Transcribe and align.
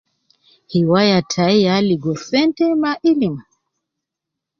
Hiwaya 0.71 1.19
tayi 1.31 1.59
ya 1.65 1.75
ligo 1.87 2.13
sente 2.25 2.65
ma 2.81 2.91
ilim. 3.09 3.35